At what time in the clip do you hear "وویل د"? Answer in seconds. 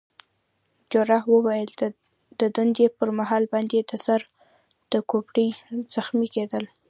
1.33-2.41